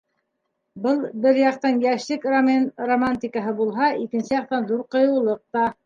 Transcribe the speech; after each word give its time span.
Был, 0.85 1.03
бер 1.25 1.41
яҡтан, 1.41 1.77
йәшлек 1.85 2.27
романтикаһы 2.93 3.57
булһа, 3.63 3.95
икенсе 4.07 4.39
яҡтан, 4.41 4.71
ҙур 4.75 4.87
ҡыйыулыҡ 4.97 5.45
та. 5.55 5.73